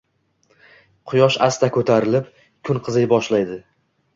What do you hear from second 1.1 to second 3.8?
Quyosh asta koʻtarilib, kun qiziy boshlaydi.